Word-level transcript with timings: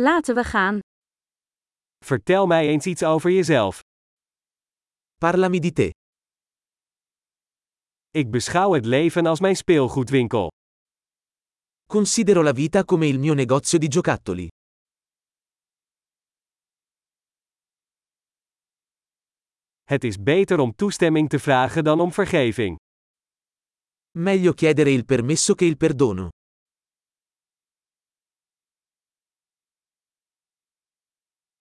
Laten 0.00 0.34
we 0.34 0.44
gaan. 0.44 0.78
Vertel 2.04 2.46
mij 2.46 2.68
eens 2.68 2.86
iets 2.86 3.02
over 3.02 3.30
jezelf. 3.30 3.80
Parlami 5.16 5.58
di 5.58 5.72
te. 5.72 5.90
Ik 8.10 8.30
beschouw 8.30 8.72
het 8.72 8.84
leven 8.84 9.26
als 9.26 9.40
mijn 9.40 9.56
speelgoedwinkel. 9.56 10.48
Considero 11.86 12.42
la 12.42 12.52
vita 12.52 12.84
come 12.84 13.06
il 13.06 13.18
mio 13.18 13.34
negozio 13.34 13.78
di 13.78 13.86
giocattoli. 13.92 14.48
Het 19.84 20.04
is 20.04 20.22
beter 20.22 20.58
om 20.58 20.74
toestemming 20.74 21.28
te 21.28 21.38
vragen 21.38 21.84
dan 21.84 22.00
om 22.00 22.12
vergeving. 22.12 22.76
Meglio 24.18 24.52
chiedere 24.52 24.90
il 24.90 25.04
permesso 25.04 25.54
che 25.54 25.64
il 25.64 25.76
perdono. 25.76 26.28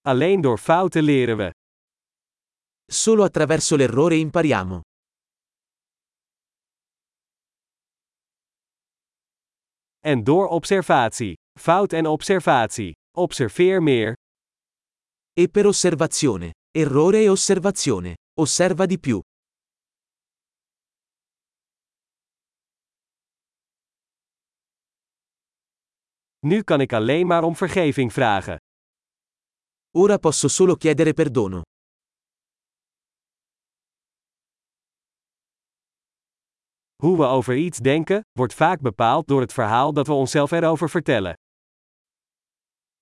Alleen 0.07 0.41
door 0.41 0.57
fouten 0.57 1.03
leren 1.03 1.37
we. 1.37 1.51
Solo 2.91 3.23
attraverso 3.23 3.75
l'errore 3.75 4.15
impariamo. 4.15 4.81
En 9.99 10.23
door 10.23 10.47
observatie. 10.47 11.33
Fout 11.59 11.93
en 11.93 12.05
observatie. 12.05 12.91
Observeer 13.17 13.81
meer. 13.83 14.13
E 15.33 15.47
per 15.49 15.65
osservazione. 15.65 16.51
Errore 16.71 17.23
e 17.23 17.29
osservazione. 17.29 18.15
Osserva 18.39 18.85
di 18.85 18.99
più. 18.99 19.19
Nu 26.39 26.63
kan 26.63 26.81
ik 26.81 26.93
alleen 26.93 27.27
maar 27.27 27.43
om 27.43 27.55
vergeving 27.55 28.13
vragen. 28.13 28.57
Ora 29.99 30.19
posso 30.19 30.47
solo 30.47 30.75
chiedere 30.75 31.13
perdono. 31.13 31.63
Hoe 37.01 37.17
we 37.17 37.25
over 37.25 37.55
iets 37.55 37.79
denken, 37.79 38.21
wordt 38.31 38.53
vaak 38.53 38.81
bepaald 38.81 39.27
door 39.27 39.41
het 39.41 39.53
verhaal 39.53 39.93
dat 39.93 40.07
we 40.07 40.13
onszelf 40.13 40.51
erover 40.51 40.89
vertellen. 40.89 41.33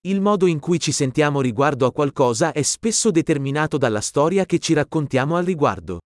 Il 0.08 0.22
modo 0.22 0.46
in 0.46 0.60
cui 0.60 0.80
ci 0.80 0.92
sentiamo 0.92 1.42
riguardo 1.42 1.86
a 1.86 1.92
qualcosa 1.92 2.54
è 2.54 2.62
spesso 2.62 3.12
determinato 3.12 3.78
dalla 3.78 4.02
storia 4.02 4.46
che 4.46 4.60
ci 4.60 4.74
raccontiamo 4.74 5.36
al 5.36 5.44
riguardo. 5.44 6.00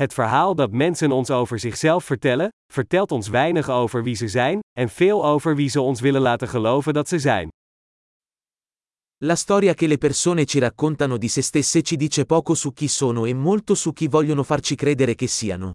Het 0.00 0.14
verhaal 0.14 0.54
dat 0.54 0.72
mensen 0.72 1.12
ons 1.12 1.30
over 1.30 1.58
zichzelf 1.58 2.04
vertellen, 2.04 2.48
vertelt 2.72 3.12
ons 3.12 3.28
weinig 3.28 3.68
over 3.68 4.02
wie 4.02 4.14
ze 4.14 4.28
zijn, 4.28 4.60
en 4.78 4.88
veel 4.88 5.24
over 5.24 5.56
wie 5.56 5.68
ze 5.68 5.80
ons 5.80 6.00
willen 6.00 6.20
laten 6.20 6.48
geloven 6.48 6.94
dat 6.94 7.08
ze 7.08 7.18
zijn. 7.18 7.48
La 9.16 9.34
storia 9.34 9.74
che 9.74 9.86
le 9.86 9.98
persone 9.98 10.44
ci 10.44 10.58
raccontano 10.58 11.18
di 11.18 11.28
se 11.28 11.42
stesse 11.42 11.82
ci 11.82 11.96
dice 11.96 12.24
poco 12.24 12.54
su 12.54 12.72
chi 12.72 12.88
sono 12.88 13.26
e 13.26 13.34
molto 13.34 13.74
su 13.74 13.92
chi 13.92 14.08
vogliono 14.08 14.42
farci 14.42 14.74
credere 14.74 15.14
che 15.14 15.26
siano. 15.26 15.70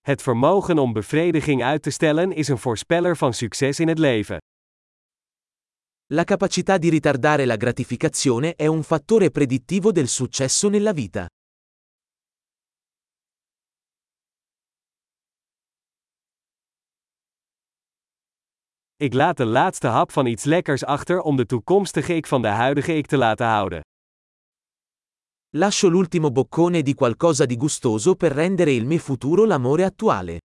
Het 0.00 0.22
vermogen 0.22 0.78
om 0.78 0.92
bevrediging 0.92 1.62
uit 1.62 1.82
te 1.82 1.90
stellen 1.90 2.32
is 2.32 2.48
een 2.48 2.58
voorspeller 2.58 3.16
van 3.16 3.32
succes 3.32 3.80
in 3.80 3.88
het 3.88 3.98
leven. 3.98 4.38
La 6.10 6.24
capacità 6.24 6.78
di 6.78 6.88
ritardare 6.88 7.44
la 7.44 7.56
gratificazione 7.56 8.54
è 8.54 8.66
un 8.66 8.82
fattore 8.82 9.30
predittivo 9.30 9.92
del 9.92 10.08
successo 10.08 10.70
nella 10.70 10.92
vita. 10.92 11.26
Ik 18.96 19.12
laat 19.12 19.36
de 19.36 19.44
laatste 19.44 19.86
hap 19.86 20.10
van 20.10 20.26
iets 20.26 20.44
lekkers 20.44 20.84
achter 20.84 21.20
om 21.20 21.36
de 21.36 21.46
toekomstige 21.46 22.14
ik 22.14 22.26
van 22.26 22.42
de 22.42 22.48
huidige 22.48 22.96
ik 22.96 23.06
te 23.06 23.16
laten 23.16 23.46
houden. 23.46 23.80
Lascio 25.56 25.88
l'ultimo 25.88 26.30
boccone 26.30 26.82
di 26.82 26.94
qualcosa 26.94 27.44
di 27.44 27.56
gustoso 27.56 28.14
per 28.14 28.32
rendere 28.32 28.72
il 28.72 28.86
me 28.86 28.98
futuro 28.98 29.44
l'amore 29.44 29.84
attuale. 29.84 30.38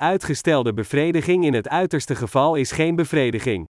Uitgestelde 0.00 0.72
bevrediging 0.72 1.44
in 1.44 1.54
het 1.54 1.68
uiterste 1.68 2.14
geval 2.14 2.54
is 2.54 2.70
geen 2.72 2.96
bevrediging. 2.96 3.66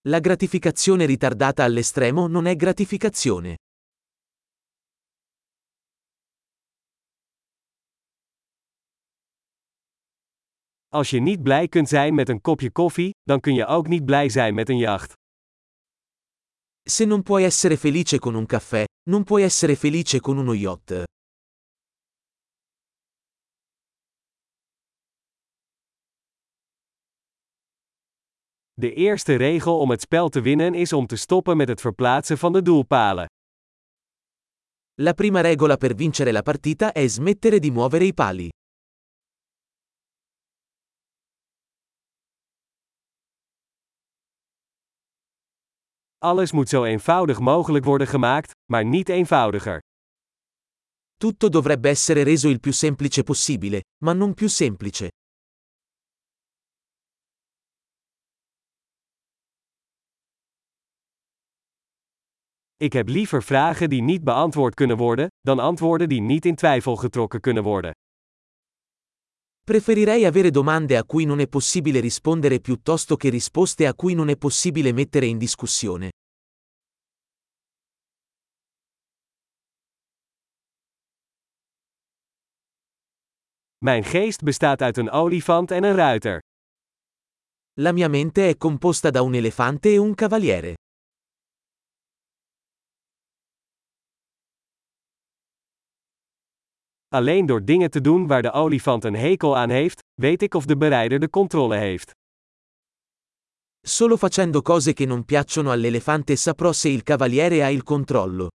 La 0.00 0.18
gratificazione 0.20 1.04
ritardata 1.04 1.64
all'estremo 1.64 2.26
non 2.26 2.46
è 2.46 2.54
gratificazione. 2.56 3.56
Als 10.88 11.10
je 11.10 11.20
niet 11.20 11.42
blij 11.42 11.68
kunt 11.68 11.88
zijn 11.88 12.14
met 12.14 12.28
een 12.28 12.40
kopje 12.40 12.70
koffie, 12.70 13.10
dan 13.22 13.40
kun 13.40 13.54
je 13.54 13.66
ook 13.66 13.86
niet 13.86 14.04
blij 14.04 14.28
zijn 14.28 14.54
met 14.54 14.68
een 14.68 14.78
jacht. 14.78 15.12
Se 16.82 17.04
non 17.04 17.22
puoi 17.22 17.44
essere 17.44 17.76
felice 17.76 18.18
con 18.18 18.34
un 18.34 18.46
caffè, 18.46 18.84
non 19.10 19.24
puoi 19.24 19.44
essere 19.44 19.76
felice 19.76 20.20
con 20.20 20.38
uno 20.38 20.54
yacht. 20.54 20.92
De 28.80 28.94
eerste 28.94 29.34
regel 29.34 29.78
om 29.78 29.90
het 29.90 30.00
spel 30.00 30.28
te 30.28 30.40
winnen 30.40 30.74
is 30.74 30.92
om 30.92 31.06
te 31.06 31.16
stoppen 31.16 31.56
met 31.56 31.68
het 31.68 31.80
verplaatsen 31.80 32.38
van 32.38 32.52
de 32.52 32.62
doelpalen. 32.62 33.26
La 34.94 35.12
prima 35.12 35.40
regola 35.40 35.76
per 35.76 35.94
vincere 35.96 36.32
la 36.32 36.42
partita 36.42 36.92
è 36.92 37.06
smettere 37.08 37.58
di 37.58 37.70
muovere 37.70 38.04
i 38.04 38.14
pali. 38.14 38.48
Alles 46.18 46.52
moet 46.52 46.68
zo 46.68 46.84
eenvoudig 46.84 47.38
mogelijk 47.38 47.84
worden 47.84 48.06
gemaakt, 48.06 48.50
maar 48.72 48.84
niet 48.84 49.08
eenvoudiger. 49.08 49.78
Tutto 51.16 51.48
dovrebbe 51.48 51.88
essere 51.88 52.22
reso 52.22 52.48
il 52.48 52.60
più 52.60 52.72
semplice 52.72 53.22
possibile, 53.22 53.82
ma 54.04 54.12
non 54.12 54.34
più 54.34 54.48
semplice. 54.48 55.08
Ik 62.82 62.92
heb 62.92 63.08
liever 63.08 63.42
vragen 63.42 63.88
die 63.88 64.02
niet 64.02 64.24
beantwoord 64.24 64.74
kunnen 64.74 64.96
worden, 64.96 65.28
dan 65.40 65.58
antwoorden 65.58 66.08
die 66.08 66.20
niet 66.20 66.44
in 66.44 66.54
twijfel 66.54 66.96
getrokken 66.96 67.40
kunnen 67.40 67.62
worden. 67.62 67.92
Preferirei 69.64 70.24
avere 70.24 70.50
domande 70.50 70.96
a 70.96 71.04
cui 71.04 71.24
non 71.24 71.40
è 71.40 71.46
possibile 71.48 72.00
rispondere 72.00 72.60
piuttosto 72.60 73.16
che 73.16 73.28
risposte 73.28 73.86
a 73.86 73.94
cui 73.94 74.14
non 74.14 74.28
è 74.28 74.36
possibile 74.36 74.92
mettere 74.92 75.26
in 75.26 75.38
discussione. 75.38 76.08
Mijn 83.78 84.04
geest 84.04 84.42
bestaat 84.42 84.82
uit 84.82 84.96
een 84.96 85.10
olifant 85.10 85.70
en 85.70 85.84
een 85.84 85.94
ruiter. 85.94 86.38
La 87.80 87.92
mia 87.92 88.08
mente 88.08 88.48
è 88.48 88.56
composta 88.56 89.10
da 89.10 89.22
un 89.22 89.34
elefante 89.34 89.88
e 89.88 89.98
un 89.98 90.14
cavaliere. 90.14 90.79
Alleen 97.12 97.46
door 97.46 97.64
dingen 97.64 97.90
te 97.90 98.00
doen 98.00 98.26
waar 98.26 98.42
de 98.42 98.52
olifant 98.52 99.04
een 99.04 99.14
hekel 99.14 99.56
aan 99.56 99.70
heeft, 99.70 100.00
weet 100.20 100.42
ik 100.42 100.54
of 100.54 100.64
de 100.64 100.76
berijder 100.76 101.18
de 101.20 101.30
controle 101.30 101.76
heeft. 101.76 102.10
Solo 103.80 104.16
facendo 104.16 104.62
cose 104.62 104.92
che 104.92 105.04
non 105.04 105.24
piacciono 105.24 105.70
all'elefante 105.70 106.36
saprò 106.36 106.72
se 106.72 106.88
il 106.88 107.02
cavaliere 107.02 107.62
ha 107.62 107.68
il 107.68 107.82
controllo. 107.82 108.48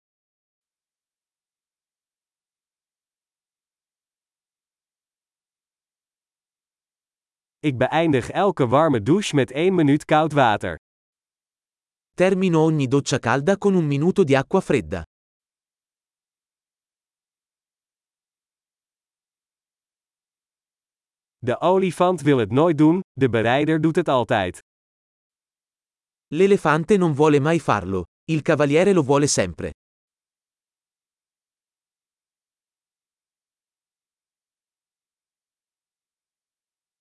Ik 7.58 7.76
beëindig 7.78 8.30
elke 8.30 8.66
warme 8.66 9.02
douche 9.02 9.34
met 9.34 9.50
1 9.52 9.74
minuut 9.74 10.04
koud 10.04 10.32
water. 10.32 10.76
Termino 12.14 12.60
ogni 12.60 12.86
doccia 12.86 13.18
calda 13.18 13.56
con 13.56 13.74
un 13.74 13.86
minuto 13.86 14.24
di 14.24 14.34
acqua 14.34 14.60
fredda. 14.60 15.02
De 21.44 21.60
olifant 21.60 22.20
wil 22.20 22.38
het 22.38 22.50
nooit 22.50 22.78
doen, 22.78 23.00
de 23.12 23.28
berijder 23.28 23.80
doet 23.80 23.96
het 23.96 24.08
altijd. 24.08 24.60
L'elefante 26.26 26.96
non 26.96 27.14
vuole 27.14 27.40
mai 27.40 27.60
farlo, 27.60 28.04
il 28.24 28.42
cavaliere 28.42 28.92
lo 28.94 29.02
vuole 29.02 29.26
sempre. 29.26 29.70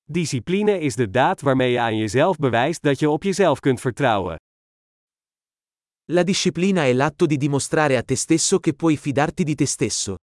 Discipline 0.03 0.79
is 0.79 0.95
de 0.95 1.09
daad 1.09 1.41
waarmee 1.41 1.71
je 1.71 1.79
aan 1.79 1.97
jezelf 1.97 2.37
bewijst 2.37 2.81
dat 2.81 2.99
je 2.99 3.09
op 3.09 3.23
jezelf 3.23 3.59
kunt 3.59 3.79
vertrouwen. 3.79 4.35
La 6.11 6.23
disciplina 6.23 6.83
è 6.85 6.93
l'atto 6.93 7.25
di 7.25 7.37
dimostrare 7.37 7.97
a 7.97 8.03
te 8.03 8.15
stesso 8.15 8.59
che 8.59 8.73
puoi 8.73 8.97
fidarti 8.97 9.43
di 9.43 9.55
te 9.55 9.65
stesso. 9.65 10.15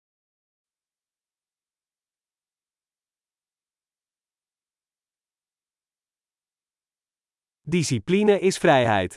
Discipline 7.68 8.38
is 8.40 8.56
vrijheid. 8.58 9.14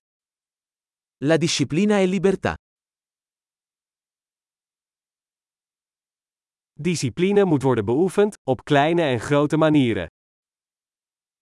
La 1.24 1.38
disciplina 1.38 2.00
è 2.00 2.06
libertà. 2.06 2.53
Discipline 6.74 7.45
moet 7.45 7.62
worden 7.62 7.86
beoefend, 7.86 8.36
op 8.44 8.63
kleine 8.63 9.01
en 9.01 9.19
grote 9.19 9.57
manieren. 9.57 10.07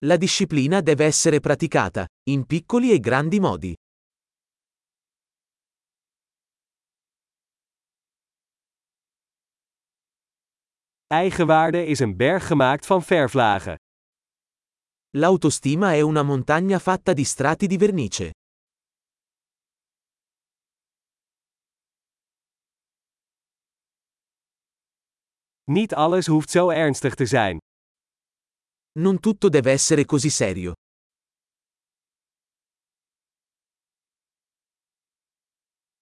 La 0.06 0.18
disciplina 0.18 0.82
deve 0.82 1.04
essere 1.04 1.40
praticata, 1.40 2.06
in 2.30 2.46
piccoli 2.46 2.92
e 2.92 3.00
grandi 3.00 3.40
modi. 3.40 3.74
Eigenwaarde 11.08 11.86
is 11.86 12.00
een 12.00 12.18
berg 12.18 12.48
gemaakt 12.48 12.86
van 12.86 13.04
verflagen. 13.04 13.76
L'autostima 15.18 15.94
è 15.94 16.02
una 16.02 16.22
montagna 16.22 16.78
fatta 16.78 17.14
di 17.14 17.24
strati 17.24 17.66
di 17.66 17.78
vernice. 17.78 18.32
Niet 25.72 25.94
alles 25.94 26.28
hoeft 26.28 26.50
zo 26.50 26.70
ernstig 26.70 27.16
te 27.16 27.26
zijn. 27.26 27.58
Non 29.00 29.20
tutto 29.20 29.50
deve 29.50 29.72
essere 29.72 30.06
così 30.06 30.30
serio. 30.30 30.74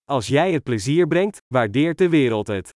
Als 0.03 0.27
jij 0.27 0.51
het 0.53 0.63
plezier 0.63 1.07
brengt, 1.07 1.37
waardeert 1.47 1.97
de 1.97 2.09
wereld 2.09 2.47
het. 2.47 2.69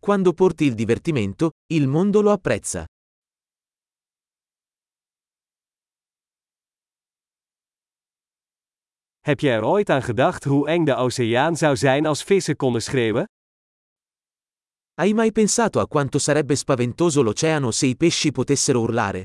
Quando 0.00 0.32
porti 0.32 0.64
il 0.64 0.74
divertimento, 0.74 1.50
il 1.66 1.86
mondo 1.88 2.22
lo 2.22 2.30
apprezza. 2.30 2.84
Heb 9.28 9.40
je 9.40 9.50
er 9.50 9.64
ooit 9.64 9.90
aan 9.90 10.02
gedacht 10.02 10.44
hoe 10.44 10.68
eng 10.68 10.84
de 10.84 10.94
oceaan 10.94 11.56
zou 11.56 11.76
zijn 11.76 12.06
als 12.06 12.22
vissen 12.22 12.56
konden 12.56 12.82
schreeuwen? 12.82 13.24
Hai 14.94 15.14
mai 15.14 15.32
pensato 15.32 15.80
a 15.80 15.86
quanto 15.86 16.18
sarebbe 16.18 16.54
spaventoso 16.54 17.22
l'oceano 17.22 17.70
se 17.70 17.86
i 17.86 17.96
pesci 17.96 18.32
potessero 18.32 18.80
urlare? 18.80 19.22